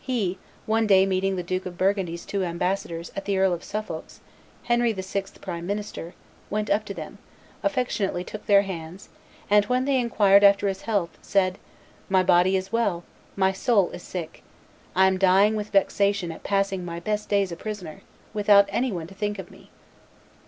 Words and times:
He, 0.00 0.36
one 0.66 0.88
day 0.88 1.06
meeting 1.06 1.36
the 1.36 1.44
Duke 1.44 1.64
of 1.64 1.78
Burgundy's 1.78 2.26
two 2.26 2.42
ambassadors 2.42 3.12
at 3.14 3.24
the 3.24 3.38
Earl 3.38 3.52
of 3.52 3.62
Suffolk's, 3.62 4.18
Henry 4.64 4.92
VI.'s 4.92 5.30
prime 5.40 5.64
minister, 5.64 6.14
went 6.50 6.68
up 6.68 6.84
to 6.86 6.92
them, 6.92 7.18
affectionately 7.62 8.24
took 8.24 8.46
their 8.46 8.62
hands, 8.62 9.10
and, 9.48 9.64
when 9.66 9.84
they 9.84 10.00
inquired 10.00 10.42
after 10.42 10.66
his 10.66 10.82
health, 10.82 11.16
said, 11.22 11.56
"My 12.08 12.24
body 12.24 12.56
is 12.56 12.72
well, 12.72 13.04
my 13.36 13.52
soul 13.52 13.90
is 13.92 14.02
sick; 14.02 14.42
I 14.96 15.06
am 15.06 15.18
dying 15.18 15.54
with 15.54 15.70
vexation 15.70 16.32
at 16.32 16.42
passing 16.42 16.84
my 16.84 16.98
best 16.98 17.28
days 17.28 17.52
a 17.52 17.56
prisoner, 17.56 18.02
without 18.34 18.66
any 18.70 18.90
one 18.90 19.06
to 19.06 19.14
think 19.14 19.38
of 19.38 19.52
me." 19.52 19.70